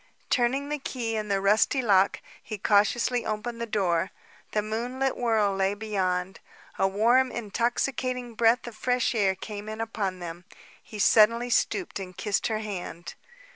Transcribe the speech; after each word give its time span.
Turning 0.31 0.69
the 0.69 0.79
key 0.79 1.15
in 1.15 1.27
the 1.27 1.39
rusty 1.39 1.79
lock, 1.79 2.21
he 2.41 2.57
cautiously 2.57 3.23
opened 3.23 3.61
the 3.61 3.67
door. 3.67 4.09
The 4.51 4.63
moonlit 4.63 5.15
world 5.15 5.59
lay 5.59 5.75
beyond. 5.75 6.39
A 6.79 6.87
warm, 6.87 7.31
intoxicating 7.31 8.33
breath 8.33 8.65
of 8.65 8.75
fresh 8.75 9.13
air 9.13 9.35
came 9.35 9.69
in 9.69 9.79
upon 9.79 10.17
them. 10.17 10.45
He 10.81 10.97
suddenly 10.97 11.51
stooped 11.51 11.99
and 11.99 12.17
kissed 12.17 12.47
her 12.47 12.61
hand. 12.61 13.13